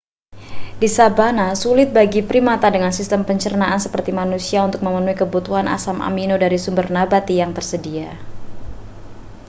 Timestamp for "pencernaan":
3.29-3.77